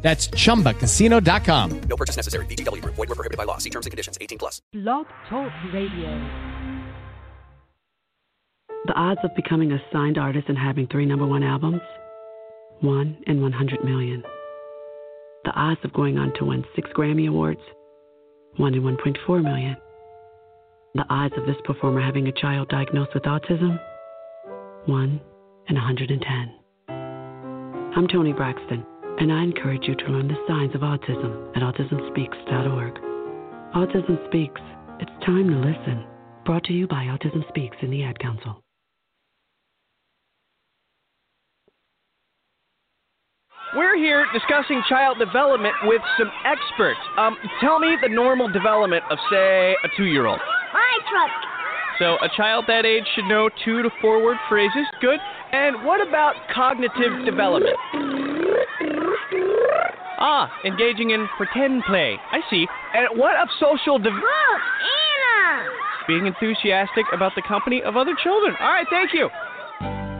[0.00, 1.80] That's chumbacasino.com.
[1.80, 2.46] No purchase necessary.
[2.46, 2.94] VGW Group.
[2.94, 3.58] Void were prohibited by law.
[3.58, 4.16] See terms and conditions.
[4.20, 4.62] 18 plus.
[4.72, 6.10] Blog Talk Radio.
[8.86, 11.82] The odds of becoming a signed artist and having three number one albums?
[12.80, 14.22] One in 100 million.
[15.44, 17.60] The odds of going on to win six Grammy Awards?
[18.56, 19.76] One in 1.4 million.
[20.94, 23.78] The odds of this performer having a child diagnosed with autism?
[24.86, 25.20] One
[25.68, 26.54] in 110.
[26.88, 28.86] I'm Toni Braxton
[29.20, 32.94] and I encourage you to learn the signs of autism at autismspeaks.org.
[33.74, 34.60] Autism Speaks.
[35.00, 36.06] It's time to listen.
[36.44, 38.62] Brought to you by Autism Speaks and the Ad Council.
[43.76, 47.00] We're here discussing child development with some experts.
[47.18, 50.38] Um, tell me the normal development of, say, a two-year-old.
[50.72, 51.30] My truck.
[51.98, 54.86] So a child that age should know two to four word phrases.
[55.00, 55.18] Good.
[55.52, 57.76] And what about cognitive development?
[60.20, 62.18] Ah, engaging in pretend play.
[62.32, 62.66] I see.
[62.94, 64.26] And what of social development?
[64.26, 65.70] Look, Anna.
[66.08, 68.56] Being enthusiastic about the company of other children.
[68.58, 69.30] All right, thank you.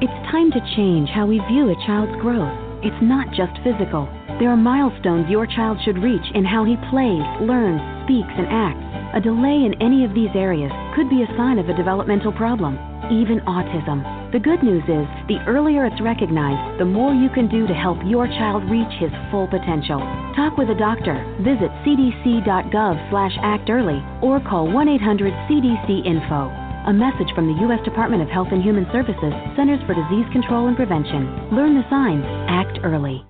[0.01, 2.55] It's time to change how we view a child's growth.
[2.87, 4.07] It's not just physical.
[4.39, 8.87] There are milestones your child should reach in how he plays, learns, speaks, and acts.
[9.19, 12.79] A delay in any of these areas could be a sign of a developmental problem,
[13.11, 14.05] even autism.
[14.33, 17.99] The good news is, the earlier it's recognized, the more you can do to help
[18.05, 19.99] your child reach his full potential.
[20.37, 21.25] Talk with a doctor.
[21.41, 26.53] Visit cdc.gov/actearly or call 1-800-CDC-INFO.
[26.89, 27.81] A message from the U.S.
[27.85, 31.51] Department of Health and Human Services, Centers for Disease Control and Prevention.
[31.53, 32.25] Learn the signs.
[32.49, 33.27] Act early.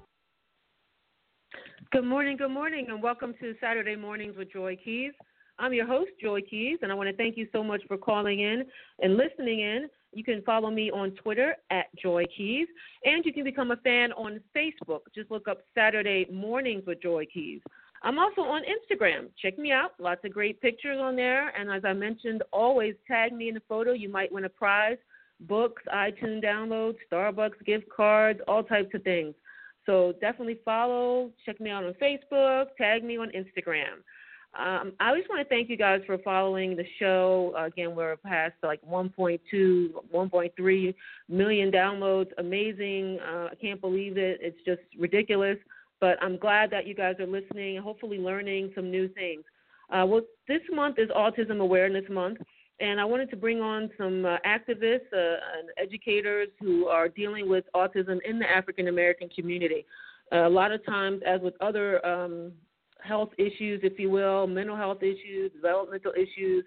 [1.91, 5.15] Good morning, good morning, and welcome to Saturday Mornings with Joy Keys.
[5.59, 8.41] I'm your host, Joy Keys, and I want to thank you so much for calling
[8.41, 8.65] in
[9.01, 9.89] and listening in.
[10.13, 12.69] You can follow me on Twitter at Joy Keys,
[13.05, 15.01] and you can become a fan on Facebook.
[15.15, 17.61] Just look up Saturday Mornings with Joy Keys.
[18.03, 19.29] I'm also on Instagram.
[19.43, 19.93] Check me out.
[19.99, 21.49] Lots of great pictures on there.
[21.49, 23.93] And as I mentioned, always tag me in the photo.
[23.93, 24.99] You might win a prize
[25.41, 29.35] books, iTunes downloads, Starbucks gift cards, all types of things.
[29.87, 34.03] So definitely follow, check me out on Facebook, tag me on Instagram.
[34.55, 37.55] Um, I just want to thank you guys for following the show.
[37.57, 40.95] Again, we're past like 1.2, 1.3
[41.29, 42.31] million downloads.
[42.39, 43.19] Amazing.
[43.21, 44.39] Uh, I can't believe it.
[44.41, 45.59] It's just ridiculous.
[46.01, 49.45] But I'm glad that you guys are listening and hopefully learning some new things.
[49.91, 52.39] Uh, well, this month is Autism Awareness Month,
[52.81, 57.49] and I wanted to bring on some uh, activists uh, and educators who are dealing
[57.49, 59.87] with autism in the African American community.
[60.31, 62.53] A lot of times, as with other um,
[63.01, 66.65] health issues, if you will, mental health issues, developmental issues,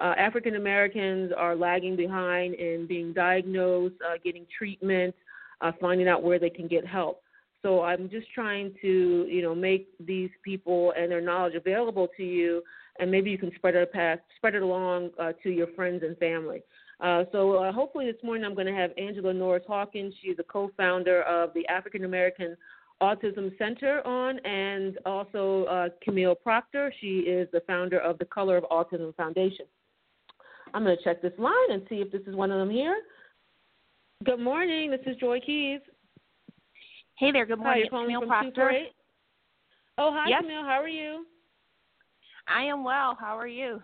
[0.00, 5.14] uh, African Americans are lagging behind in being diagnosed, uh, getting treatment,
[5.60, 7.22] uh, finding out where they can get help.
[7.62, 12.24] So I'm just trying to, you know, make these people and their knowledge available to
[12.24, 12.62] you,
[12.98, 16.18] and maybe you can spread it past, spread it along uh, to your friends and
[16.18, 16.62] family.
[16.98, 20.14] Uh, so uh, hopefully this morning I'm going to have Angela Norris Hawkins.
[20.22, 22.56] She's the co-founder of the African American
[23.02, 26.94] Autism Center on, and also uh, Camille Proctor.
[27.00, 29.66] She is the founder of the Color of Autism Foundation.
[30.72, 32.96] I'm going to check this line and see if this is one of them here.
[34.24, 34.90] Good morning.
[34.90, 35.80] This is Joy Keys.
[37.18, 37.44] Hey there.
[37.44, 37.84] Good morning.
[37.90, 38.72] Hi, Camille Proctor.
[39.98, 40.42] Oh, hi, yes.
[40.42, 40.62] Camille.
[40.62, 41.26] How are you?
[42.46, 43.16] I am well.
[43.18, 43.82] How are you?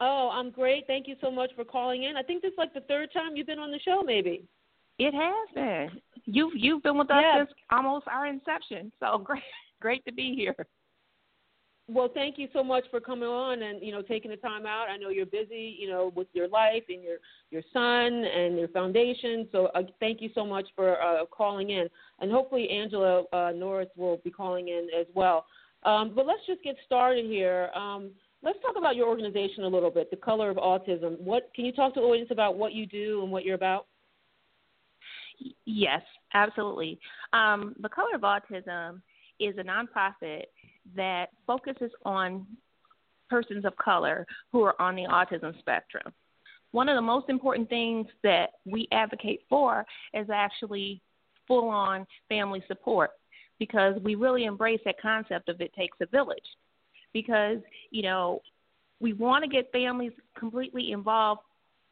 [0.00, 0.86] Oh, I'm great.
[0.86, 2.16] Thank you so much for calling in.
[2.16, 4.44] I think this is like the third time you've been on the show, maybe.
[4.98, 6.00] It has been.
[6.24, 7.44] You've you've been with us Yeah.
[7.44, 8.92] since almost our inception.
[9.00, 9.42] So great
[9.80, 10.54] great to be here.
[11.88, 14.88] Well, thank you so much for coming on and you know taking the time out.
[14.88, 17.18] I know you're busy, you know, with your life and your
[17.50, 19.48] your son and your foundation.
[19.52, 21.88] So uh, thank you so much for uh, calling in,
[22.20, 25.46] and hopefully Angela uh, Norris will be calling in as well.
[25.84, 27.70] Um, but let's just get started here.
[27.76, 28.10] Um,
[28.42, 31.20] let's talk about your organization a little bit, the Color of Autism.
[31.20, 33.86] What can you talk to the audience about what you do and what you're about?
[35.64, 36.02] Yes,
[36.34, 36.98] absolutely.
[37.32, 39.00] Um, the Color of Autism
[39.38, 40.44] is a nonprofit
[40.94, 42.46] that focuses on
[43.28, 46.12] persons of color who are on the autism spectrum.
[46.70, 49.84] One of the most important things that we advocate for
[50.14, 51.00] is actually
[51.46, 53.10] full on family support
[53.58, 56.44] because we really embrace that concept of it takes a village.
[57.12, 57.58] because
[57.90, 58.40] you know
[59.00, 61.40] we want to get families completely involved,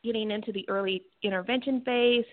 [0.03, 2.25] getting into the early intervention phase,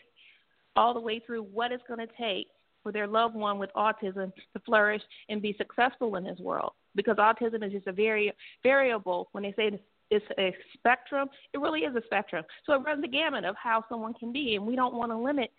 [0.75, 2.47] all the way through what it's going to take
[2.83, 6.73] for their loved one with autism to flourish and be successful in this world.
[6.95, 8.33] Because autism is just a very
[8.63, 9.29] variable.
[9.31, 9.79] When they say
[10.09, 12.43] it's a spectrum, it really is a spectrum.
[12.65, 15.17] So it runs the gamut of how someone can be, and we don't want to
[15.17, 15.51] limit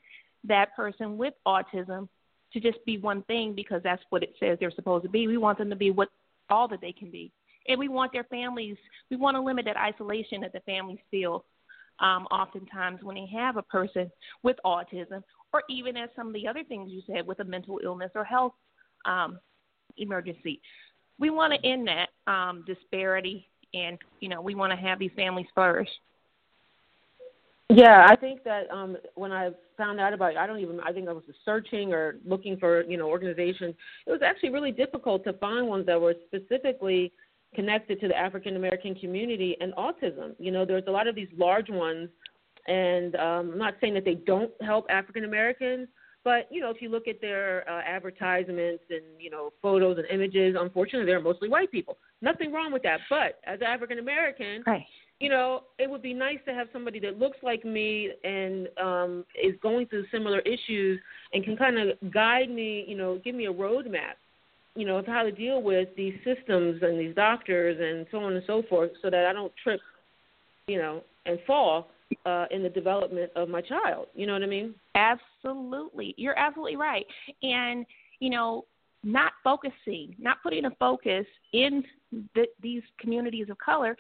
[0.44, 2.09] that person with autism
[2.53, 5.26] to just be one thing because that's what it says they're supposed to be.
[5.26, 6.11] We want them to be what
[6.50, 7.32] all that they can be.
[7.69, 8.76] And we want their families,
[9.11, 11.44] we want to limit that isolation that the families feel
[12.00, 14.11] um, oftentimes when they have a person
[14.43, 15.23] with autism,
[15.53, 18.25] or even as some of the other things you said with a mental illness or
[18.25, 18.55] health
[19.05, 19.39] um,
[19.97, 20.61] emergency.
[21.19, 25.12] We want to end that um, disparity, and you know we want to have these
[25.17, 25.89] families flourish.
[27.75, 30.93] Yeah, I think that um, when I found out about it, I don't even, I
[30.93, 33.75] think I was searching or looking for, you know, organizations.
[34.06, 37.12] It was actually really difficult to find ones that were specifically
[37.54, 40.34] connected to the African American community and autism.
[40.38, 42.08] You know, there's a lot of these large ones,
[42.66, 45.88] and um, I'm not saying that they don't help African Americans,
[46.25, 50.06] but you know, if you look at their uh, advertisements and you know photos and
[50.08, 51.99] images, unfortunately, they're mostly white people.
[52.20, 54.84] Nothing wrong with that, but as an African American, right
[55.22, 59.25] you know, it would be nice to have somebody that looks like me and um,
[59.40, 61.00] is going through similar issues
[61.32, 64.19] and can kind of guide me, you know, give me a roadmap,
[64.75, 68.43] you know, how to deal with these systems and these doctors and so on and
[68.47, 69.81] so forth, so that I don't trip,
[70.67, 71.89] you know, and fall
[72.25, 74.07] uh, in the development of my child.
[74.15, 74.75] You know what I mean?
[74.95, 77.07] Absolutely, you're absolutely right,
[77.43, 77.85] and
[78.21, 78.65] you know,
[79.05, 81.83] not focusing, not putting a focus in
[82.35, 83.97] the, these communities of color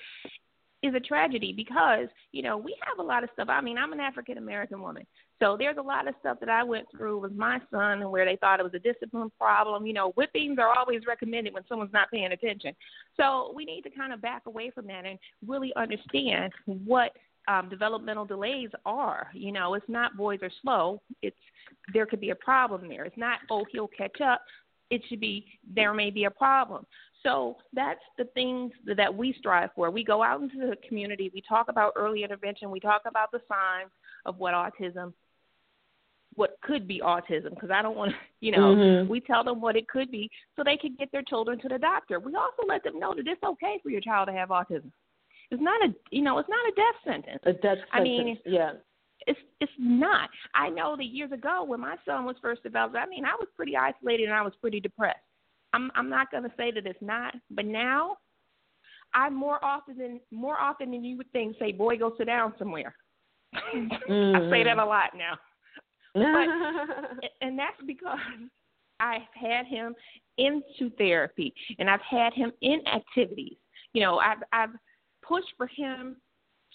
[0.82, 3.48] is a tragedy because you know we have a lot of stuff.
[3.50, 5.06] I mean, I'm an African American woman,
[5.42, 8.24] so there's a lot of stuff that I went through with my son, and where
[8.24, 9.84] they thought it was a discipline problem.
[9.86, 12.76] You know, whippings are always recommended when someone's not paying attention.
[13.16, 17.10] So we need to kind of back away from that and really understand what
[17.48, 19.30] um, developmental delays are.
[19.34, 21.02] You know, it's not boys are slow.
[21.22, 21.36] It's
[21.92, 23.04] there could be a problem there.
[23.04, 24.42] It's not oh he'll catch up.
[24.90, 26.86] It should be there may be a problem.
[27.24, 29.90] So that's the things that we strive for.
[29.90, 33.40] We go out into the community, we talk about early intervention, we talk about the
[33.48, 33.90] signs
[34.26, 35.12] of what autism
[36.34, 39.10] what could be autism because I don't want to, you know, mm-hmm.
[39.10, 41.78] we tell them what it could be so they can get their children to the
[41.78, 42.20] doctor.
[42.20, 44.90] We also let them know that it's okay for your child to have autism.
[45.50, 47.42] It's not a, you know, it's not a death sentence.
[47.44, 47.90] A death sentence.
[47.92, 48.72] I mean, yeah.
[49.26, 50.30] It's it's not.
[50.54, 53.46] I know that years ago when my son was first developed, I mean, I was
[53.54, 55.20] pretty isolated and I was pretty depressed.
[55.72, 58.16] I'm I'm not going to say that it's not, but now
[59.14, 62.54] I more often than more often than you would think say, "Boy, go sit down
[62.58, 62.94] somewhere."
[63.74, 63.90] mm.
[64.36, 65.38] I say that a lot now,
[66.14, 66.22] but
[67.40, 68.18] and that's because
[69.00, 69.94] I've had him
[70.38, 73.56] into therapy and I've had him in activities.
[73.92, 74.74] You know, I've I've
[75.26, 76.16] pushed for him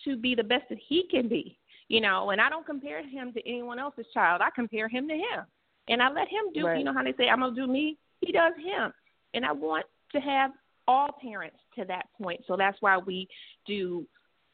[0.06, 1.58] to be the best that he can be.
[1.90, 4.42] You know, and I don't compare him to anyone else's child.
[4.42, 5.46] I compare him to him,
[5.88, 6.66] and I let him do.
[6.66, 6.80] Right.
[6.80, 8.92] You know how they say, "I'm gonna do me." He does him.
[9.34, 10.52] And I want to have
[10.88, 12.42] all parents to that point.
[12.48, 13.28] So that's why we
[13.66, 14.06] do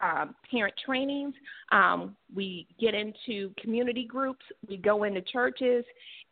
[0.03, 1.33] um, parent trainings.
[1.71, 4.45] Um, we get into community groups.
[4.67, 5.85] We go into churches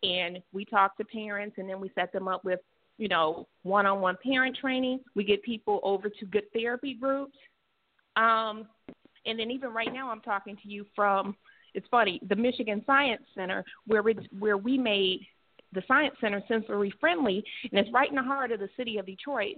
[0.04, 2.60] and we talk to parents and then we set them up with,
[2.98, 5.00] you know, one on one parent training.
[5.16, 7.38] We get people over to good therapy groups.
[8.16, 8.68] Um,
[9.26, 11.36] and then even right now, I'm talking to you from,
[11.74, 15.22] it's funny, the Michigan Science Center, where we, where we made
[15.74, 19.06] the Science Center sensory friendly, and it's right in the heart of the city of
[19.06, 19.56] Detroit,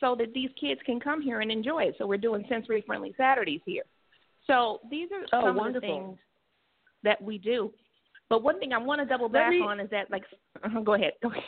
[0.00, 1.94] so that these kids can come here and enjoy it.
[1.98, 3.84] So we're doing sensory friendly Saturdays here.
[4.46, 5.66] So these are oh, some wonderful.
[5.66, 6.18] of the things
[7.04, 7.72] that we do.
[8.28, 10.22] But one thing I want to double back me, on is that, like,
[10.64, 11.12] uh, go ahead.
[11.22, 11.42] Go ahead.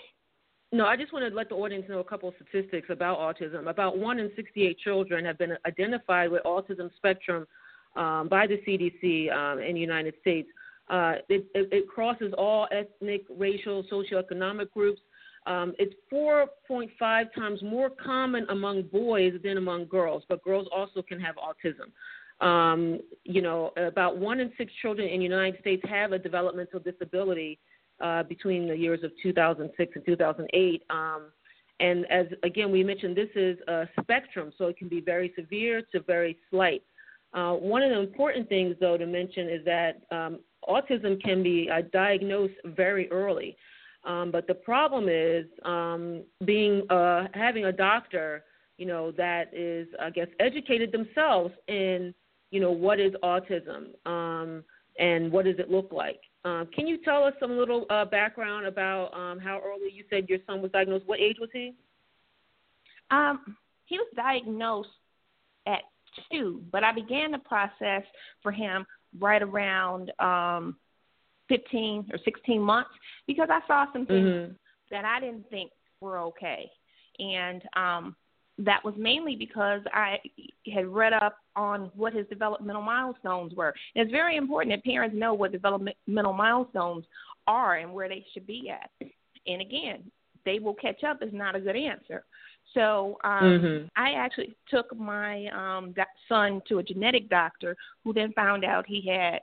[0.72, 3.68] No, I just want to let the audience know a couple of statistics about autism.
[3.68, 7.46] About one in 68 children have been identified with autism spectrum
[7.94, 10.48] um, by the CDC um, in the United States.
[10.88, 15.00] Uh, it, it, it, crosses all ethnic, racial, socioeconomic groups.
[15.46, 16.90] Um, it's 4.5
[17.34, 21.90] times more common among boys than among girls, but girls also can have autism.
[22.46, 26.80] Um, you know, about one in six children in the United States have a developmental
[26.80, 27.58] disability
[28.00, 30.82] uh, between the years of 2006 and 2008.
[30.90, 31.26] Um,
[31.80, 35.82] and as again we mentioned, this is a spectrum, so it can be very severe
[35.92, 36.82] to very slight.
[37.34, 41.68] Uh, one of the important things, though, to mention is that um, autism can be
[41.72, 43.56] uh, diagnosed very early.
[44.04, 48.44] Um, but the problem is um, being uh, having a doctor,
[48.76, 52.14] you know, that is, I guess, educated themselves in,
[52.50, 54.64] you know, what is autism um,
[54.98, 56.20] and what does it look like.
[56.44, 60.28] Um, can you tell us some little uh, background about um, how early you said
[60.28, 61.06] your son was diagnosed?
[61.06, 61.74] What age was he?
[63.12, 64.88] Um, he was diagnosed
[65.66, 65.82] at
[66.30, 68.02] two, but I began the process
[68.42, 68.86] for him
[69.20, 70.76] right around um
[71.52, 72.90] 15 or 16 months
[73.26, 74.56] because I saw some things Mhm.
[74.90, 76.70] that I didn't think were okay.
[77.18, 78.16] And um
[78.58, 80.20] that was mainly because I
[80.72, 83.74] had read up on what his developmental milestones were.
[83.94, 87.04] And it's very important that parents know what developmental milestones
[87.46, 88.90] are and where they should be at.
[89.46, 90.10] And again,
[90.44, 92.24] they will catch up is not a good answer.
[92.74, 93.90] So um, Mhm.
[93.96, 95.94] I actually took my um,
[96.28, 99.40] son to a genetic doctor who then found out he had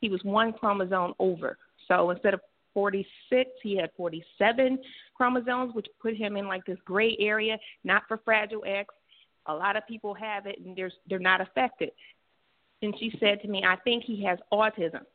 [0.00, 1.58] he was one chromosome over.
[1.88, 2.40] So instead of
[2.74, 4.78] 46, he had 47
[5.14, 8.94] chromosomes, which put him in like this gray area, not for Fragile X.
[9.46, 11.90] A lot of people have it, and there's they're not affected.
[12.82, 15.06] And she said to me, "I think he has autism."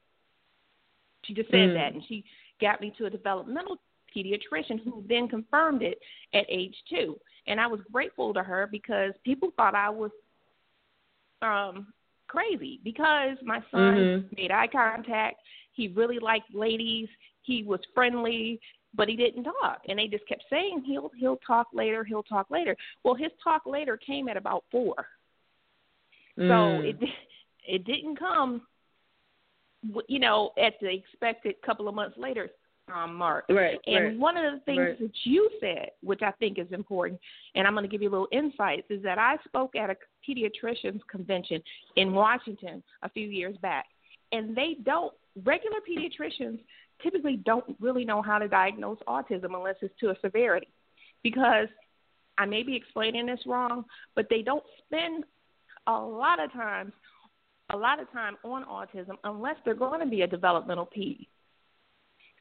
[1.25, 1.73] She just said Mm.
[1.75, 2.23] that, and she
[2.59, 3.77] got me to a developmental
[4.15, 6.01] pediatrician who then confirmed it
[6.33, 7.19] at age two.
[7.47, 10.11] And I was grateful to her because people thought I was
[11.41, 11.93] um
[12.31, 14.37] crazy because my son Mhm.
[14.37, 15.41] made eye contact.
[15.73, 17.09] He really liked ladies.
[17.41, 18.61] He was friendly,
[18.93, 19.81] but he didn't talk.
[19.89, 22.75] And they just kept saying he'll he'll talk later, he'll talk later.
[23.03, 24.95] Well, his talk later came at about 4.
[26.37, 26.85] So Mm.
[26.85, 27.09] it
[27.67, 28.65] it didn't come
[29.87, 32.49] w- you know at the expected couple of months later
[32.93, 33.45] um mark.
[33.49, 33.79] Right.
[33.87, 34.17] And right.
[34.17, 34.99] one of the things Right.
[34.99, 37.19] that you said, which I think is important,
[37.55, 39.95] and I'm going to give you a little insights, is that I spoke at a
[40.27, 41.61] pediatricians convention
[41.95, 43.85] in Washington a few years back,
[44.31, 46.59] and they don't regular pediatricians
[47.01, 50.67] typically don't really know how to diagnose autism unless it's to a severity,
[51.23, 51.67] because
[52.37, 55.23] I may be explaining this wrong, but they don't spend
[55.87, 56.93] a lot of times
[57.73, 61.25] a lot of time on autism unless they're going to be a developmental ped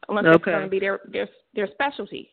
[0.08, 0.50] unless it's Okay.
[0.52, 2.30] going to be their their their specialty.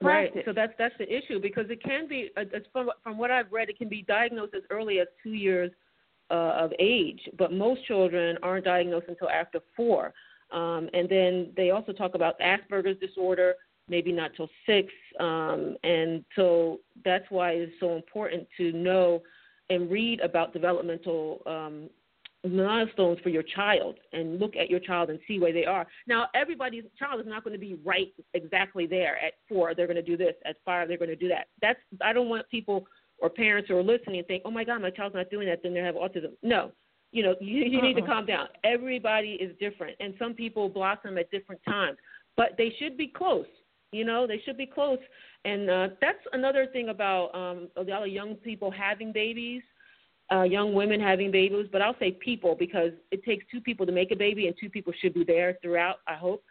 [0.00, 0.32] Right.
[0.44, 3.52] So that's that's the issue because it can be, uh, it's from from what I've
[3.52, 5.70] read, it can be diagnosed as early as two years
[6.30, 10.14] uh, of age, but most children aren't diagnosed until after four.
[10.50, 13.54] Um, and then they also talk about Asperger's disorder,
[13.88, 14.88] maybe not till six.
[15.20, 19.22] Um, and so that's why it's so important to know
[19.70, 21.90] and read about developmental um,
[22.48, 25.86] milestones for your child and look at your child and see where they are.
[26.06, 29.74] Now, everybody's child is not going to be right exactly there at four.
[29.74, 30.34] They're going to do this.
[30.44, 31.46] At five, they're going to do that.
[31.60, 32.86] That's I don't want people
[33.18, 35.62] or parents who are listening and think, oh my God, my child's not doing that,
[35.62, 36.32] then they have autism.
[36.42, 36.72] No,
[37.12, 38.06] you know, you, you need to Uh-uh.
[38.06, 38.48] calm down.
[38.64, 41.98] Everybody is different, and some people blossom at different times,
[42.36, 43.46] but they should be close.
[43.92, 44.98] You know, they should be close,
[45.44, 49.62] and uh, that's another thing about um, a lot of young people having babies
[50.32, 53.92] uh, young women having babies, but I'll say people because it takes two people to
[53.92, 55.96] make a baby, and two people should be there throughout.
[56.06, 56.42] I hope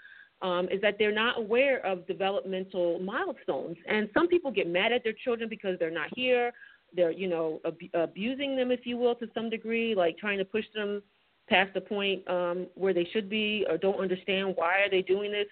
[0.41, 5.03] um, is that they're not aware of developmental milestones, and some people get mad at
[5.03, 6.51] their children because they're not here.
[6.95, 10.45] They're you know ab- abusing them, if you will, to some degree, like trying to
[10.45, 11.01] push them
[11.49, 15.31] past the point um, where they should be, or don't understand why are they doing
[15.31, 15.47] this,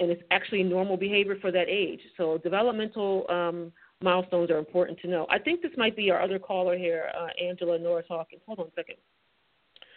[0.00, 2.00] and it's actually normal behavior for that age.
[2.16, 5.26] So developmental um, milestones are important to know.
[5.30, 8.42] I think this might be our other caller here, uh, Angela Norris Hawkins.
[8.46, 8.96] Hold on a second.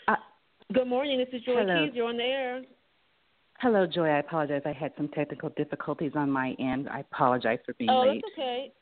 [0.07, 0.15] Uh,
[0.73, 1.17] Good morning.
[1.17, 1.85] This is Joy hello.
[1.85, 1.95] Keys.
[1.95, 2.61] You're on the air.
[3.59, 4.07] Hello, Joy.
[4.07, 4.61] I apologize.
[4.65, 6.89] I had some technical difficulties on my end.
[6.89, 8.21] I apologize for being oh, late.
[8.21, 8.73] that's okay.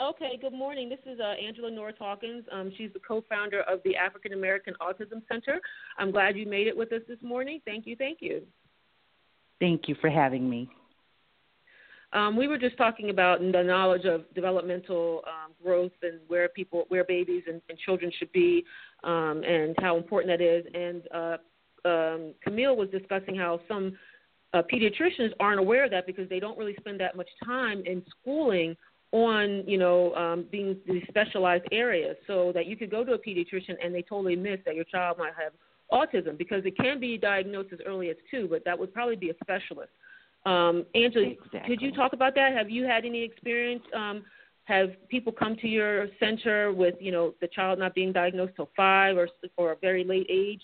[0.00, 0.88] Okay, good morning.
[0.88, 2.44] This is uh, Angela Norris Hawkins.
[2.50, 5.60] Um, she's the co-founder of the African American Autism Center.
[5.98, 7.60] I'm glad you made it with us this morning.
[7.66, 8.42] Thank you, thank you.
[9.58, 10.70] Thank you for having me.
[12.12, 16.84] Um, we were just talking about the knowledge of developmental um, growth and where people,
[16.88, 18.64] where babies and, and children should be,
[19.04, 20.64] um, and how important that is.
[20.74, 23.96] And uh, um, Camille was discussing how some
[24.52, 28.02] uh, pediatricians aren't aware of that because they don't really spend that much time in
[28.20, 28.76] schooling
[29.12, 32.16] on, you know, um, being these specialized areas.
[32.26, 35.18] So that you could go to a pediatrician and they totally miss that your child
[35.18, 35.52] might have
[35.92, 39.30] autism because it can be diagnosed as early as two, but that would probably be
[39.30, 39.90] a specialist.
[40.46, 41.60] Um, Angela, Exactly.
[41.66, 42.52] could you talk about that?
[42.54, 43.82] Have you had any experience?
[43.94, 44.24] Um,
[44.64, 48.70] have people come to your center with, you know, the child not being diagnosed till
[48.76, 50.62] five or or a very late age?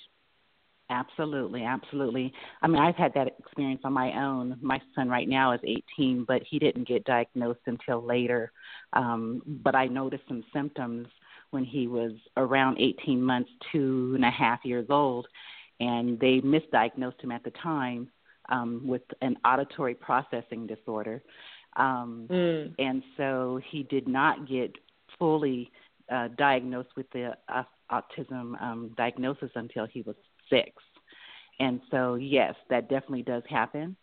[0.89, 2.33] Absolutely, absolutely.
[2.63, 4.57] I mean, I've had that experience on my own.
[4.61, 8.53] My son right now is 18, but he didn't get diagnosed until later.
[8.93, 11.09] Um, but I noticed some symptoms
[11.51, 15.27] when he was around 18 months, two and a half years old,
[15.81, 18.09] and they misdiagnosed him at the time
[18.49, 21.23] um, with an auditory processing disorder.
[21.77, 22.75] Um, Mm.
[22.79, 24.73] and so he did not get
[25.19, 25.71] fully
[26.11, 30.17] uh, diagnosed with the uh, autism um, diagnosis until he was
[30.49, 30.71] six.
[31.59, 33.97] And so, yes, that definitely does happen.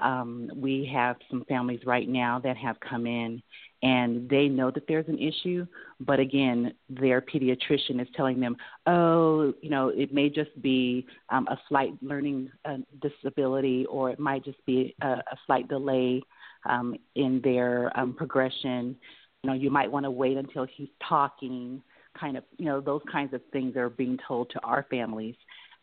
[0.00, 3.42] Um, we have some families right now that have come in
[3.82, 5.64] and they know that there's an issue,
[6.00, 11.46] but again, their pediatrician is telling them, oh, you know, it may just be um,
[11.48, 16.20] a slight learning uh, disability or it might just be a, a slight delay
[16.68, 18.96] um, in their um, progression.
[19.44, 21.80] You know, you might want to wait until he's talking,
[22.18, 25.36] kind of, you know, those kinds of things are being told to our families.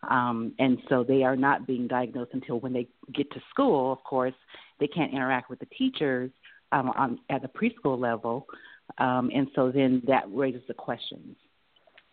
[0.09, 3.91] Um, and so they are not being diagnosed until when they get to school.
[3.91, 4.33] Of course,
[4.79, 6.31] they can't interact with the teachers
[6.71, 8.45] um, on, at the preschool level,
[8.97, 11.35] um, and so then that raises the questions.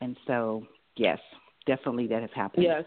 [0.01, 1.19] And so, yes,
[1.67, 2.65] definitely that has happened.
[2.65, 2.85] Yes.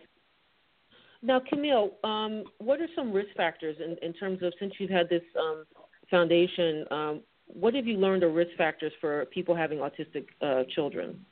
[1.21, 5.09] Now, Camille, um, what are some risk factors in, in terms of since you've had
[5.09, 5.65] this um,
[6.09, 6.85] foundation?
[6.91, 11.25] Um, what have you learned are risk factors for people having autistic uh, children?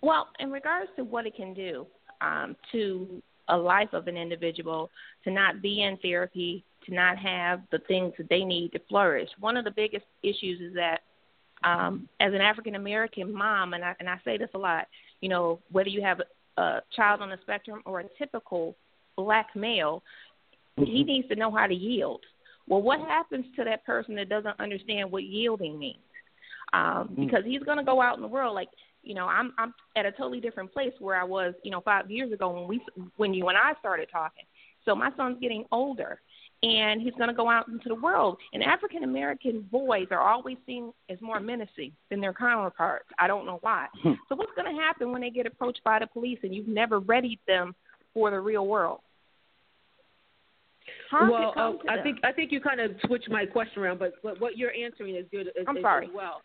[0.00, 1.86] Well, in regards to what it can do
[2.20, 4.90] um, to a life of an individual,
[5.24, 9.28] to not be in therapy, to not have the things that they need to flourish,
[9.38, 10.98] one of the biggest issues is that
[11.64, 14.86] um, as an African American mom, and I, and I say this a lot,
[15.20, 16.20] you know, whether you have
[16.56, 18.76] a, child on the spectrum or a typical
[19.16, 20.02] black male,
[20.78, 20.90] mm-hmm.
[20.90, 22.20] he needs to know how to yield.
[22.68, 25.98] Well, what happens to that person that doesn't understand what yielding means?
[26.72, 27.24] Um, mm-hmm.
[27.24, 28.68] Because he's going to go out in the world like
[29.02, 32.10] you know i'm i'm at a totally different place where i was you know five
[32.10, 32.80] years ago when we
[33.16, 34.44] when you and i started talking
[34.84, 36.20] so my son's getting older
[36.62, 40.56] and he's going to go out into the world and african american boys are always
[40.66, 44.12] seen as more menacing than their counterparts i don't know why hmm.
[44.28, 47.00] so what's going to happen when they get approached by the police and you've never
[47.00, 47.74] readied them
[48.14, 49.00] for the real world
[51.10, 54.14] Harm well, uh, I think I think you kind of switched my question around, but,
[54.22, 55.48] but what you're answering is good.
[55.48, 56.06] Is, I'm sorry.
[56.06, 56.42] As well.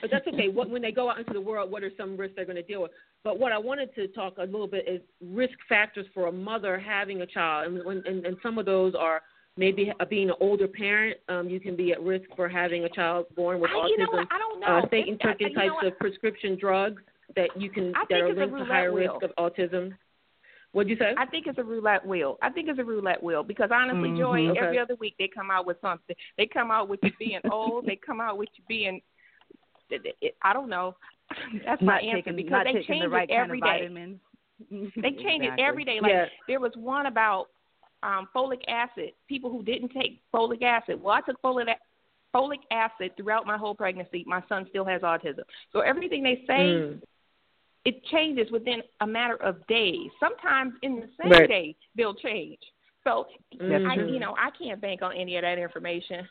[0.00, 0.48] But that's okay.
[0.48, 2.62] What, when they go out into the world, what are some risks they're going to
[2.62, 2.90] deal with?
[3.24, 6.78] But what I wanted to talk a little bit is risk factors for a mother
[6.78, 9.22] having a child, and, when, and, and some of those are
[9.56, 11.18] maybe being an older parent.
[11.28, 13.88] Um, you can be at risk for having a child born with I, autism.
[13.88, 14.28] You know what?
[14.30, 14.78] I don't know.
[14.78, 15.40] Uh, state and types
[15.84, 17.02] of prescription drugs
[17.34, 19.18] that you can I that are linked to higher wheel.
[19.20, 19.92] risk of autism.
[20.72, 21.14] What'd you say?
[21.16, 22.36] I think it's a roulette wheel.
[22.42, 24.18] I think it's a roulette wheel because honestly, mm-hmm.
[24.18, 24.60] Joy, okay.
[24.60, 26.14] every other week they come out with something.
[26.36, 27.86] They come out with you being old.
[27.86, 29.00] They come out with you being
[29.90, 30.96] it, it, I don't know.
[31.66, 33.80] That's not my answer taking, because they change the right it every day.
[33.80, 34.20] Vitamins.
[34.70, 35.48] They change exactly.
[35.48, 35.98] it every day.
[36.00, 36.28] Like yes.
[36.48, 37.48] there was one about
[38.02, 39.10] um folic acid.
[39.28, 41.02] People who didn't take folic acid.
[41.02, 41.66] Well, I took folic
[42.34, 44.24] folic acid throughout my whole pregnancy.
[44.26, 45.42] My son still has autism.
[45.72, 47.02] So everything they say, mm.
[47.84, 50.10] it changes within a matter of days.
[50.20, 51.48] Sometimes in the same right.
[51.48, 52.58] day they'll change.
[53.04, 53.26] So
[53.60, 53.86] mm-hmm.
[53.88, 56.26] I, you know, I can't bank on any of that information.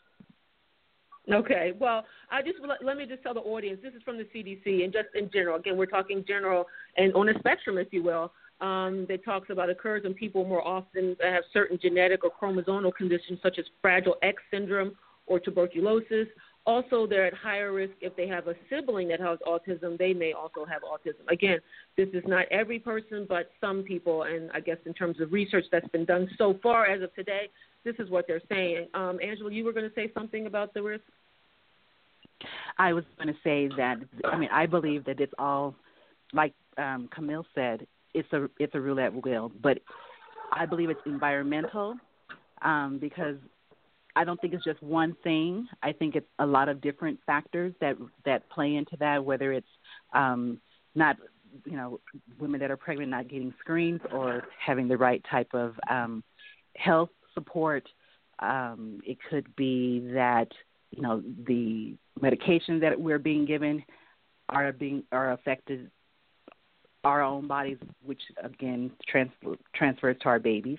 [1.32, 1.72] Okay.
[1.78, 4.92] Well, I just let me just tell the audience this is from the CDC and
[4.92, 5.56] just in general.
[5.56, 8.32] Again, we're talking general and on a spectrum, if you will.
[8.58, 12.94] Um, that talks about occurs in people more often that have certain genetic or chromosomal
[12.94, 16.26] conditions such as Fragile X syndrome or tuberculosis.
[16.64, 19.96] Also, they're at higher risk if they have a sibling that has autism.
[19.96, 21.30] They may also have autism.
[21.30, 21.58] Again,
[21.96, 24.22] this is not every person, but some people.
[24.22, 27.50] And I guess in terms of research that's been done so far as of today,
[27.86, 28.88] this is what they're saying.
[28.92, 31.04] Um, Angela, you were going to say something about the risk.
[32.76, 35.74] I was going to say that I mean I believe that it's all
[36.34, 39.78] like um, Camille said it's a it's a roulette wheel, but
[40.52, 41.94] I believe it's environmental
[42.60, 43.36] um, because
[44.16, 45.68] I don't think it's just one thing.
[45.82, 47.96] I think it's a lot of different factors that
[48.26, 49.24] that play into that.
[49.24, 49.66] Whether it's
[50.12, 50.60] um,
[50.94, 51.16] not
[51.64, 52.00] you know
[52.38, 56.22] women that are pregnant not getting screens or having the right type of um,
[56.76, 57.88] health support.
[58.38, 60.48] Um, it could be that
[60.90, 63.82] you know the medications that we're being given
[64.48, 65.90] are being are affected
[67.04, 69.30] our own bodies, which again trans,
[69.74, 70.78] transfers to our babies.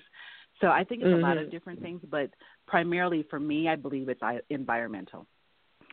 [0.60, 1.24] So I think it's mm-hmm.
[1.24, 2.30] a lot of different things, but
[2.66, 5.26] primarily for me, I believe it's uh, environmental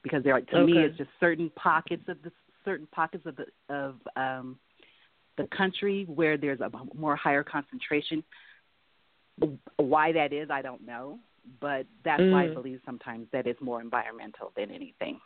[0.04, 0.72] because there are, to okay.
[0.72, 2.32] me it's just certain pockets of the
[2.64, 4.58] certain pockets of the of um,
[5.38, 8.24] the country where there's a more higher concentration.
[9.78, 11.20] Why that is, I don't know
[11.62, 12.32] but that's mm.
[12.32, 15.20] why I believe sometimes that it's more environmental than anything.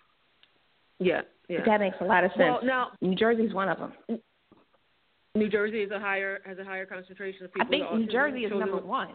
[1.00, 1.60] Yeah, yeah.
[1.66, 2.40] That makes a lot of sense.
[2.40, 4.20] Well, now New Jersey's one of them.
[5.36, 7.68] New Jersey is a higher has a higher concentration of people.
[7.68, 9.10] I think New Jersey is number one.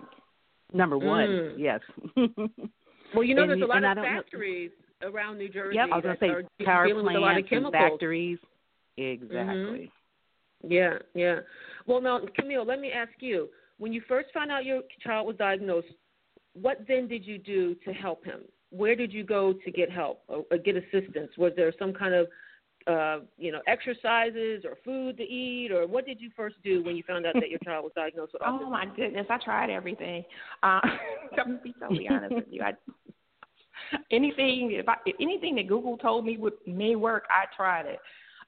[0.72, 1.54] Number one, mm.
[1.59, 1.80] yes.
[3.14, 4.70] well, you know, and, there's a lot of factories
[5.02, 5.11] know.
[5.11, 5.76] around New Jersey.
[5.76, 7.72] Yep, I was going to say power plants with a lot of chemicals.
[7.72, 8.38] factories.
[8.96, 9.92] Exactly.
[10.64, 10.72] Mm-hmm.
[10.72, 11.40] Yeah, yeah.
[11.87, 13.48] Well, now, Camille, let me ask you:
[13.85, 15.88] When you first found out your child was diagnosed,
[16.55, 18.40] what then did you do to help him?
[18.70, 21.33] Where did you go to get help or, or get assistance?
[21.37, 22.29] Was there some kind of
[22.87, 26.97] uh, you know, exercises or food to eat, or what did you first do when
[26.97, 28.61] you found out that your child was diagnosed with autism?
[28.62, 30.25] Oh my goodness, I tried everything.
[30.62, 30.81] Uh,
[31.33, 32.62] I'm gonna be totally honest with you.
[32.62, 32.73] I,
[34.11, 37.99] anything if I anything that Google told me would may work, I tried it.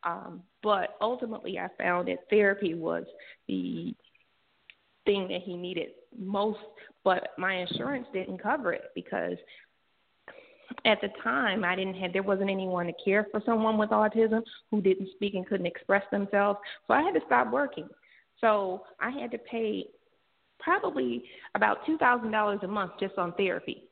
[0.02, 3.04] Um, but ultimately, I found that therapy was
[3.48, 3.94] the
[5.06, 5.88] thing that he needed
[6.18, 6.58] most.
[7.04, 9.36] But my insurance didn't cover it because
[10.84, 14.42] at the time I didn't have there wasn't anyone to care for someone with autism
[14.70, 16.58] who didn't speak and couldn't express themselves.
[16.86, 17.88] So I had to stop working.
[18.40, 19.86] So I had to pay
[20.58, 23.84] probably about two thousand dollars a month just on therapy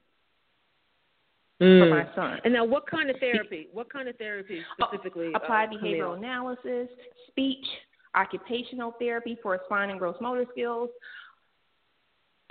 [1.61, 1.81] mm.
[1.81, 2.40] for my son.
[2.44, 3.68] And now, what kind of therapy?
[3.72, 5.33] What kind of therapy specifically?
[5.35, 6.88] Uh, applied uh, behavioral analysis,
[7.29, 7.66] speech,
[8.14, 10.90] occupational therapy for fine and gross motor skills,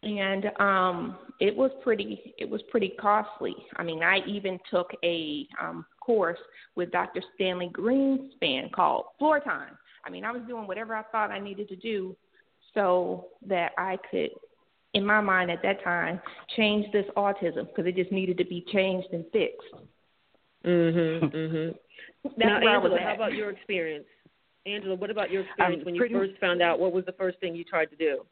[0.04, 2.34] and um, it was pretty.
[2.38, 3.56] It was pretty costly.
[3.78, 6.39] I mean, I even took a um, course
[6.76, 7.21] with Dr.
[7.36, 9.78] Stanley Greenspan called Floor Time.
[10.06, 12.15] I mean, I was doing whatever I thought I needed to do
[12.73, 14.32] so that I could
[14.93, 16.21] in my mind at that time,
[16.56, 19.73] change this autism because it just needed to be changed and fixed.
[20.63, 21.32] Mhm.
[21.32, 21.80] Mhm.
[22.23, 23.02] That's now, where I was at.
[23.02, 24.08] how about your experience?
[24.65, 26.80] Angela, what about your experience Um, when you first found out?
[26.80, 28.26] What was the first thing you tried to do?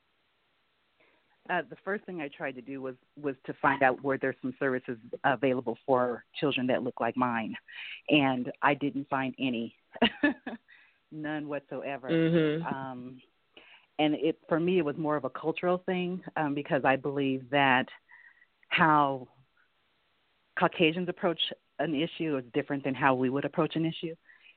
[1.49, 4.35] Uh, the first thing I tried to do was was to find out were there
[4.41, 7.55] some services available for children that look like mine,
[8.09, 9.75] and I didn't find any,
[11.11, 12.09] none whatsoever.
[12.09, 12.65] Mhm.
[12.71, 13.21] Um,
[13.99, 17.49] and it for me it was more of a cultural thing um, because I believe
[17.49, 17.87] that
[18.69, 19.27] how
[20.57, 21.39] Caucasians approach
[21.79, 24.15] an issue is different than how we would approach an issue,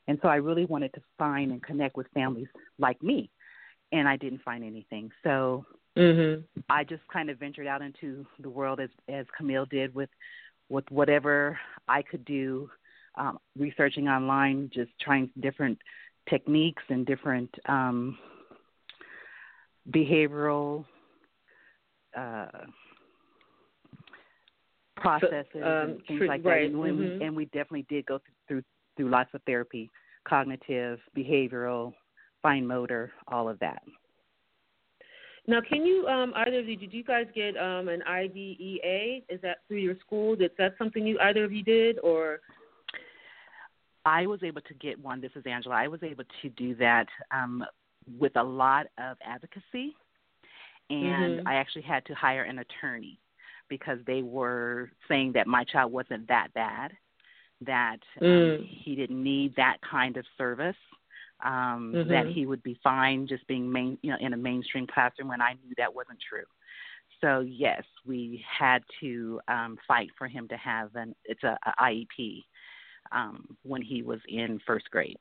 [0.09, 3.31] and so I really wanted to find and connect with families like me,
[3.93, 5.11] and I didn't find anything.
[5.23, 5.65] So
[5.97, 6.45] Mhm.
[6.69, 10.11] I just kind of ventured out into the world as as Camille did with
[10.69, 12.71] with whatever I could do,
[13.17, 15.79] um, researching online, just trying different
[16.29, 18.19] techniques and different um,
[19.91, 20.87] behavioral
[22.17, 22.47] uh,
[24.97, 26.67] processes um, and things tr- like right, that.
[26.67, 27.19] And, when mhm.
[27.19, 28.63] we, and we definitely did go through
[28.97, 29.91] through lots of therapy,
[30.27, 31.93] cognitive, behavioral,
[32.43, 33.83] fine motor, all of that.
[35.47, 39.21] Now, can you um, either of you did you guys get um, an IDEA?
[39.29, 40.35] Is that through your school?
[40.35, 42.41] Is that something you either of you did, or
[44.07, 45.21] I was able to get one.
[45.21, 45.75] This is Angela.
[45.75, 47.65] I was able to do that um,
[48.19, 49.95] with a lot of advocacy,
[50.91, 51.43] and Mhm.
[51.47, 53.19] I actually had to hire an attorney
[53.69, 56.97] because they were saying that my child wasn't that bad,
[57.65, 58.67] that um, Mm.
[58.67, 60.77] he didn't need that kind of service,
[61.41, 62.33] um, that Mhm.
[62.33, 65.29] he would be fine just being main, you know, in a mainstream classroom.
[65.29, 66.45] When I knew that wasn't true.
[67.21, 71.83] So yes, we had to um, fight for him to have an it's a, a
[71.83, 72.45] IEP
[73.13, 75.19] um, when he was in first grade.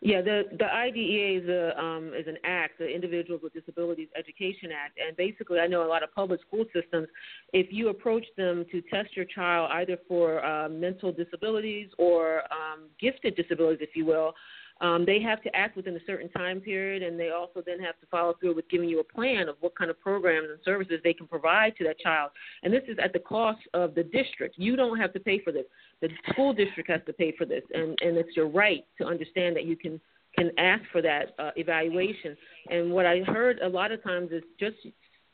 [0.00, 4.70] Yeah, the the IDEA is a um, is an act, the Individuals with Disabilities Education
[4.72, 7.08] Act, and basically, I know a lot of public school systems.
[7.52, 12.84] If you approach them to test your child either for uh, mental disabilities or um,
[13.00, 14.34] gifted disabilities, if you will,
[14.80, 17.98] um, they have to act within a certain time period, and they also then have
[18.00, 21.00] to follow through with giving you a plan of what kind of programs and services
[21.02, 22.30] they can provide to that child.
[22.62, 24.56] And this is at the cost of the district.
[24.58, 25.64] You don't have to pay for this.
[26.02, 29.56] The school district has to pay for this, and and it's your right to understand
[29.56, 30.00] that you can
[30.36, 32.36] can ask for that uh, evaluation.
[32.68, 34.76] And what I heard a lot of times is just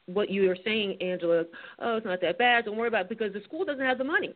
[0.07, 1.45] what you are saying, Angela.
[1.81, 2.65] Oh, it's not that bad.
[2.65, 4.35] Don't worry about it because the school doesn't have the money.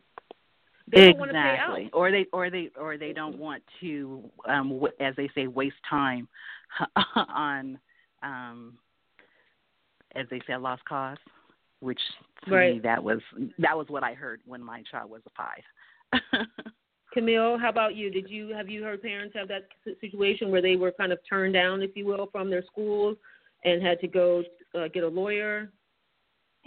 [0.91, 1.77] They don't want to pay out.
[1.77, 1.89] exactly.
[1.93, 5.75] Or they or they or they don't want to, um, w- as they say, waste
[5.89, 6.27] time
[7.15, 7.77] on,
[8.23, 8.77] um,
[10.15, 11.17] as they say, a lost cause.
[11.79, 11.99] Which
[12.45, 12.83] to me Right.
[12.83, 13.19] that was
[13.59, 15.61] that was what I heard when my child was five.
[17.13, 18.09] Camille, how about you?
[18.09, 19.67] Did you have you heard parents have that
[20.01, 23.17] situation where they were kind of turned down, if you will, from their schools
[23.63, 25.71] and had to go uh, get a lawyer?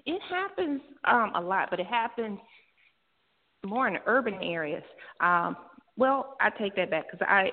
[0.06, 2.38] It happens um, a lot, but it happens
[3.64, 4.84] more in urban areas.
[5.20, 5.56] Um,
[5.96, 7.50] well, I take that back because I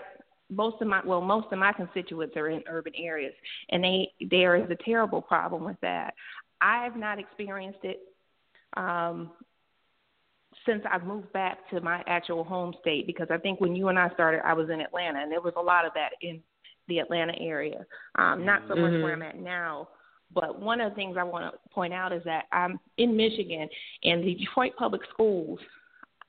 [0.49, 3.33] most of my well most of my constituents are in urban areas,
[3.69, 6.13] and they there is a terrible problem with that.
[6.61, 7.99] I have not experienced it
[8.75, 9.31] um,
[10.65, 13.99] since I've moved back to my actual home state because I think when you and
[13.99, 16.41] I started, I was in Atlanta, and there was a lot of that in
[16.87, 17.85] the Atlanta area.
[18.15, 19.15] Um, not so much where Mhm.
[19.15, 19.89] I'm at now,
[20.33, 23.69] but one of the things I want to point out is that I'm in Michigan,
[24.03, 25.59] and the Detroit Public Schools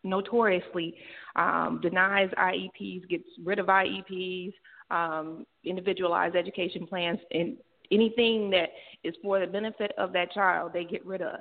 [0.05, 0.95] notoriously
[1.37, 4.53] um, denies IEPs, gets rid of IEPs,
[4.91, 7.57] um, individualized education plans, and
[7.91, 8.71] anything that
[9.05, 11.41] is for the benefit of that child, they get rid of.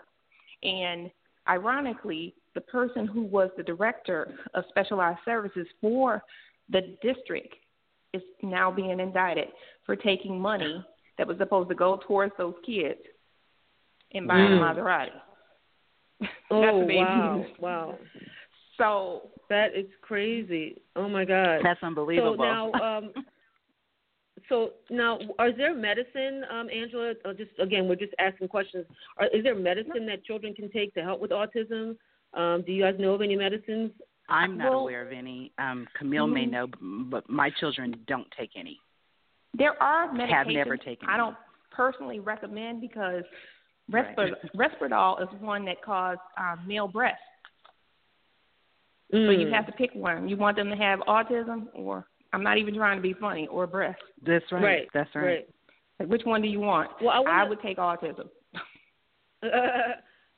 [0.63, 1.12] And
[1.48, 6.24] ironically, the person who was the director of specialized services for
[6.70, 7.54] the district
[8.13, 9.50] is now being indicted
[9.86, 10.84] for taking money
[11.17, 13.00] that was supposed to go towards those kids
[14.13, 14.58] and buying Mm.
[14.58, 15.22] a Maserati.
[16.50, 18.00] Oh That's the wow, wow.
[18.77, 20.81] So That is crazy.
[20.95, 21.61] Oh my God.
[21.63, 22.35] That's unbelievable.
[22.37, 23.11] So now, um,
[24.49, 27.13] so now, is there medicine, um, Angela?
[27.25, 28.85] Or just again, we're just asking questions.
[29.17, 31.97] Are, is there medicine that children can take to help with autism?
[32.33, 33.91] Um, do you guys know of any medicines?
[34.29, 35.51] I'm not Well- aware of any.
[35.57, 36.51] Um, Camille may Mhm.
[36.51, 36.67] know,
[37.09, 38.79] but my children don't take any.
[39.53, 41.19] there are medications Have never taken I them.
[41.27, 41.37] don't
[41.71, 43.23] personally recommend because
[43.89, 44.15] Right.
[44.15, 47.21] Risperdal, Risperdal is one that causes um, male breast.
[49.12, 49.39] So Mm.
[49.39, 50.28] you have to pick one.
[50.28, 53.65] You want them to have autism, or I'm not even trying to be funny, or
[53.65, 54.02] breast.
[54.22, 54.63] That's right.
[54.63, 54.88] Right.
[54.93, 55.24] That's right.
[55.26, 55.50] Right.
[56.00, 56.91] Like, which one do you want?
[57.02, 58.30] Well, I wanna- would take autism.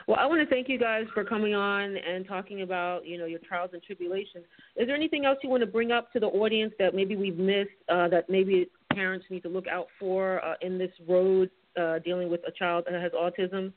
[0.08, 3.26] Well, I want to thank you guys for coming on and talking about, you know,
[3.26, 4.46] your trials and tribulations.
[4.78, 7.38] Is there anything else you want to bring up to the audience that maybe we've
[7.38, 12.00] missed, uh, that maybe parents need to look out for uh, in this road uh,
[12.00, 13.74] dealing with a child that has autism?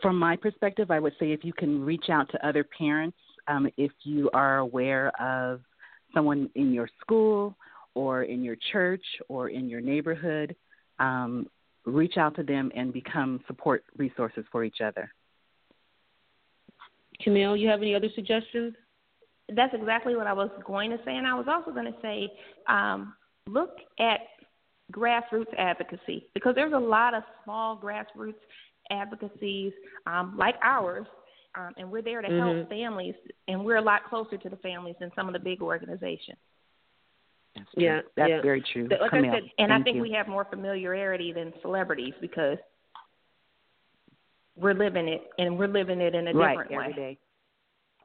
[0.00, 3.16] From my perspective, I would say if you can reach out to other parents,
[3.48, 5.60] um, if you are aware of
[6.14, 7.56] someone in your school
[7.94, 10.54] or in your church or in your neighborhood,
[10.98, 11.48] um,
[11.84, 15.10] reach out to them and become support resources for each other.
[17.22, 18.74] Camille, you have any other suggestions?
[19.54, 21.16] That's exactly what I was going to say.
[21.16, 22.32] And I was also going to say
[22.68, 23.14] um,
[23.46, 24.20] look at
[24.92, 28.34] grassroots advocacy because there's a lot of small grassroots
[28.90, 29.72] advocacies
[30.06, 31.06] um, like ours,
[31.54, 32.38] um, and we're there to Mhm.
[32.38, 33.14] help families,
[33.48, 36.38] and we're a lot closer to the families than some of the big organizations.
[37.54, 37.82] That's true.
[37.84, 38.40] Yeah, That's yeah.
[38.42, 38.88] very true.
[38.90, 40.02] Like I said- And I think you.
[40.02, 42.58] we have more familiarity than celebrities because
[44.56, 46.92] we're living it, and we're living it in a right different every way.
[46.94, 47.18] day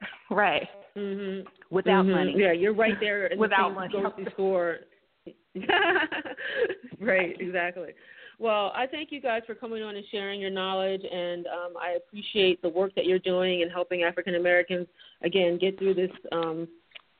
[0.30, 0.68] Right.
[0.96, 1.46] Mhm.
[1.70, 2.10] without Mhm.
[2.12, 2.34] money.
[2.36, 3.92] Yeah, you're right there in Without the money.
[3.92, 4.78] same grocery store.
[7.00, 7.90] right, exactly.
[8.38, 11.96] Well, I thank you guys for coming on and sharing your knowledge, and um, I
[11.96, 14.86] appreciate the work that you're doing and helping African Americans
[15.22, 16.68] again get through this um,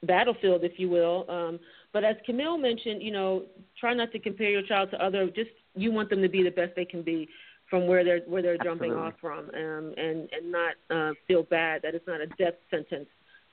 [0.04, 1.26] battlefield, if you will.
[1.28, 1.58] Um,
[1.92, 3.44] but as Camille mentioned, you know,
[3.80, 5.26] try not to compare your child to other.
[5.26, 7.28] Just you want them to be the best they can be
[7.68, 11.82] from where they're where they're jumping off from, um, and and not uh, feel bad
[11.82, 13.08] that it's not a death sentence.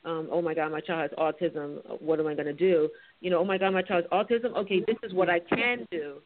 [0.05, 1.79] Um, oh my God, my child has autism.
[1.99, 2.89] What am I going to do?
[3.21, 4.55] You know, oh my God, my child has autism.
[4.55, 6.17] Okay, this is what I can do.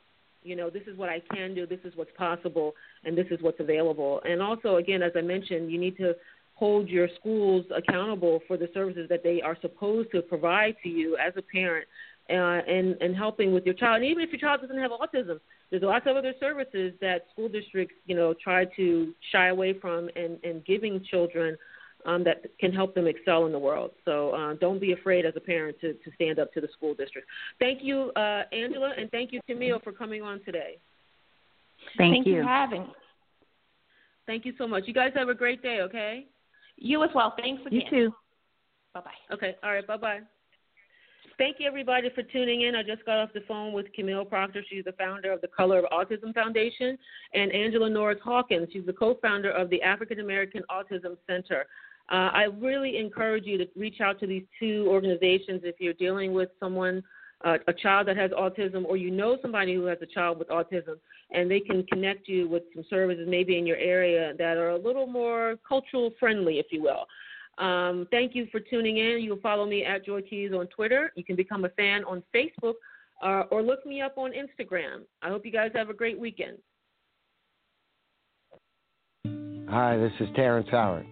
[0.43, 1.65] You know, this is what I can do.
[1.65, 2.73] This is what's possible,
[3.05, 4.21] and this is what's available.
[4.25, 6.13] And also, again, as I mentioned, you need to
[6.55, 11.17] hold your schools accountable for the services that they are supposed to provide to you
[11.17, 11.87] as a parent,
[12.29, 13.97] uh, and and helping with your child.
[13.97, 15.39] And even if your child doesn't have autism,
[15.69, 20.09] there's lots of other services that school districts, you know, try to shy away from
[20.15, 21.57] and and giving children
[22.05, 23.91] um, that can help them excel in the world.
[24.05, 26.93] So uh, don't be afraid as a parent to, to stand up to the school
[26.93, 27.27] district.
[27.59, 30.77] Thank you, uh, Angela, and thank you, Camille, for coming on today.
[31.97, 32.93] Thank, Thank you for having me.
[34.25, 34.83] Thank you so much.
[34.85, 36.27] You guys have a great day, okay?
[36.77, 37.33] You as well.
[37.37, 37.81] Thanks again.
[37.81, 38.15] You too.
[38.93, 39.35] Bye bye.
[39.35, 40.19] Okay, all right, bye bye.
[41.39, 42.75] Thank you, everybody, for tuning in.
[42.75, 44.61] I just got off the phone with Camille Proctor.
[44.69, 46.97] She's the founder of the Color of Autism Foundation,
[47.33, 48.67] and Angela Norris Hawkins.
[48.73, 51.65] She's the co founder of the African American Autism Center.
[52.11, 56.33] Uh, I really encourage you to reach out to these two organizations if you're dealing
[56.33, 57.01] with someone
[57.45, 60.49] uh, a child that has autism, or you know somebody who has a child with
[60.49, 60.97] autism,
[61.31, 64.77] and they can connect you with some services maybe in your area that are a
[64.77, 67.05] little more cultural friendly, if you will.
[67.59, 69.19] Um, thank you for tuning in.
[69.21, 71.11] You can follow me at Joy Keys on Twitter.
[71.15, 72.75] You can become a fan on Facebook
[73.21, 75.01] uh, or look me up on Instagram.
[75.21, 76.57] I hope you guys have a great weekend.
[79.69, 81.05] Hi, this is Terrence Howard.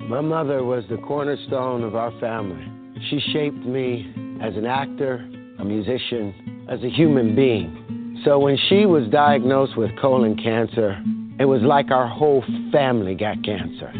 [0.00, 2.66] My mother was the cornerstone of our family.
[3.10, 5.16] She shaped me as an actor,
[5.58, 8.22] a musician, as a human being.
[8.24, 11.00] So when she was diagnosed with colon cancer,
[11.38, 13.92] it was like our whole family got cancer.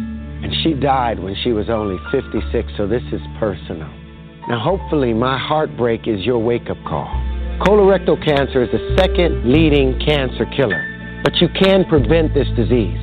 [0.47, 3.91] And she died when she was only 56, so this is personal.
[4.47, 7.11] Now, hopefully, my heartbreak is your wake up call.
[7.67, 10.79] Colorectal cancer is the second leading cancer killer,
[11.25, 12.95] but you can prevent this disease.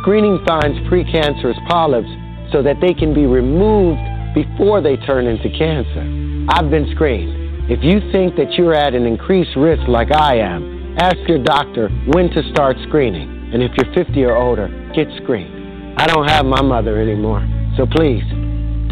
[0.00, 2.08] Screening finds precancerous polyps
[2.50, 4.00] so that they can be removed
[4.32, 6.00] before they turn into cancer.
[6.48, 7.68] I've been screened.
[7.70, 11.90] If you think that you're at an increased risk like I am, ask your doctor
[12.16, 13.52] when to start screening.
[13.52, 15.59] And if you're 50 or older, get screened.
[15.96, 18.24] I don't have my mother anymore, so please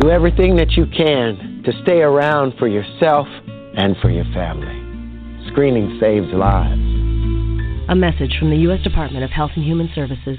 [0.00, 3.26] do everything that you can to stay around for yourself
[3.76, 4.76] and for your family.
[5.50, 6.80] Screening saves lives.
[7.88, 8.82] A message from the U.S.
[8.82, 10.38] Department of Health and Human Services.